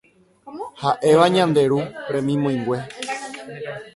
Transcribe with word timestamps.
ha'éva 0.81 1.25
Ñande 1.35 1.61
Ru 1.71 1.79
remimoĩngue 2.13 2.77